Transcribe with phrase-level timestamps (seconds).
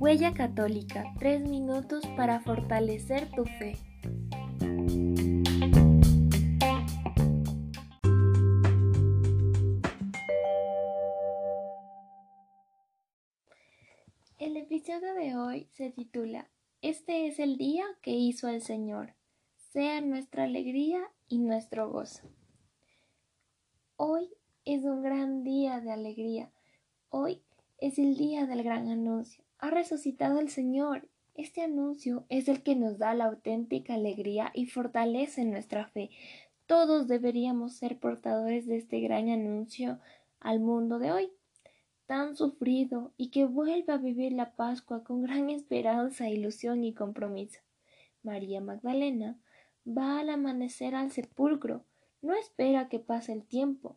[0.00, 3.76] Huella Católica, tres minutos para fortalecer tu fe.
[14.38, 16.50] El episodio de hoy se titula
[16.80, 19.14] Este es el día que hizo el Señor,
[19.72, 22.28] sea nuestra alegría y nuestro gozo.
[23.96, 24.28] Hoy
[24.64, 26.50] es un gran día de alegría,
[27.08, 27.42] hoy
[27.78, 29.44] es el día del gran anuncio.
[29.58, 31.08] Ha resucitado el Señor.
[31.34, 36.10] Este anuncio es el que nos da la auténtica alegría y fortalece nuestra fe.
[36.66, 39.98] Todos deberíamos ser portadores de este gran anuncio
[40.38, 41.32] al mundo de hoy
[42.06, 47.60] tan sufrido y que vuelve a vivir la Pascua con gran esperanza, ilusión y compromiso.
[48.22, 49.38] María Magdalena
[49.86, 51.84] va al amanecer al sepulcro,
[52.20, 53.96] no espera que pase el tiempo,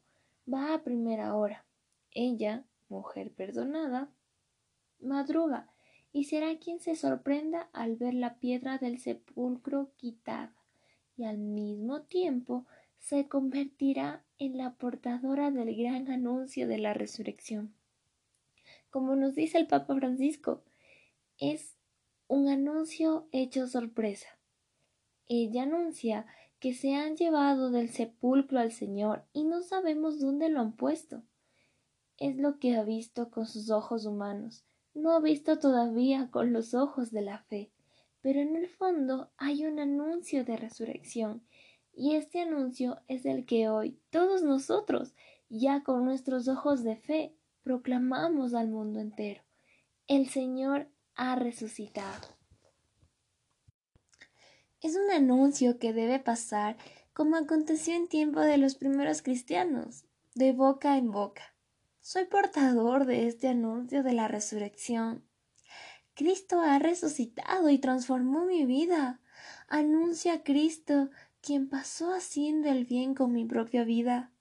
[0.52, 1.66] va a primera hora.
[2.12, 4.10] Ella, mujer perdonada,
[5.00, 5.70] madruga
[6.12, 10.54] y será quien se sorprenda al ver la piedra del sepulcro quitada
[11.18, 12.66] y al mismo tiempo
[13.00, 17.74] se convertirá en la portadora del gran anuncio de la resurrección
[18.96, 20.64] como nos dice el Papa Francisco,
[21.38, 21.76] es
[22.30, 24.40] un anuncio hecho sorpresa.
[25.28, 26.26] Ella anuncia
[26.66, 31.22] que se han llevado del sepulcro al Señor y no sabemos dónde lo han puesto.
[32.18, 36.74] Es lo que ha visto con sus ojos humanos, no ha visto todavía con los
[36.74, 37.72] ojos de la fe,
[38.22, 41.44] pero en el fondo hay un anuncio de resurrección,
[41.94, 45.14] y este anuncio es el que hoy todos nosotros,
[45.50, 49.44] ya con nuestros ojos de fe, proclamamos al mundo entero.
[50.08, 52.28] El Señor ha resucitado.
[54.86, 56.78] Es un anuncio que debe pasar
[57.12, 60.06] como aconteció en tiempo de los primeros cristianos,
[60.36, 61.56] de boca en boca.
[62.02, 65.24] Soy portador de este anuncio de la resurrección.
[66.14, 69.20] Cristo ha resucitado y transformó mi vida.
[69.70, 71.10] Anuncia a Cristo,
[71.42, 74.32] quien pasó haciendo el bien con mi propia vida.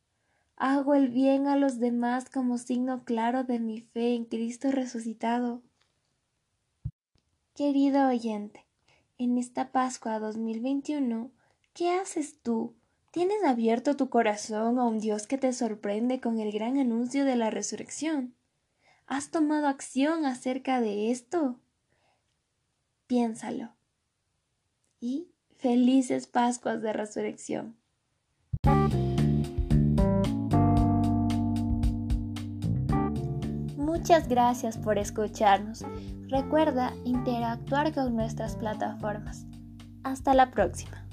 [0.56, 5.62] Hago el bien a los demás como signo claro de mi fe en Cristo resucitado.
[7.54, 8.63] Querido oyente,
[9.18, 11.30] en esta Pascua 2021,
[11.72, 12.74] ¿qué haces tú?
[13.10, 17.36] ¿Tienes abierto tu corazón a un Dios que te sorprende con el gran anuncio de
[17.36, 18.34] la resurrección?
[19.06, 21.60] ¿Has tomado acción acerca de esto?
[23.06, 23.72] Piénsalo.
[25.00, 27.76] Y felices Pascuas de Resurrección.
[33.94, 35.84] Muchas gracias por escucharnos.
[36.26, 39.46] Recuerda interactuar con nuestras plataformas.
[40.02, 41.06] Hasta la próxima.